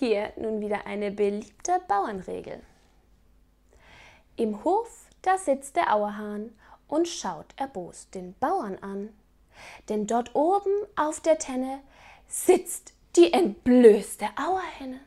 Hier 0.00 0.32
nun 0.36 0.62
wieder 0.62 0.86
eine 0.86 1.10
beliebte 1.10 1.78
Bauernregel. 1.86 2.62
Im 4.34 4.64
Hof, 4.64 5.10
da 5.20 5.36
sitzt 5.36 5.76
der 5.76 5.94
Auerhahn 5.94 6.58
und 6.88 7.06
schaut 7.06 7.48
erbost 7.56 8.14
den 8.14 8.34
Bauern 8.40 8.78
an. 8.80 9.10
Denn 9.90 10.06
dort 10.06 10.34
oben 10.34 10.72
auf 10.96 11.20
der 11.20 11.36
Tenne 11.36 11.80
sitzt 12.28 12.94
die 13.14 13.30
entblößte 13.34 14.24
Auerhenne. 14.36 15.00